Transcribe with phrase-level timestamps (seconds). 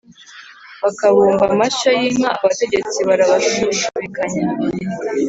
[0.83, 4.43] Bakabumba amashyo y’inka, Abategetsi barabashushubikanya,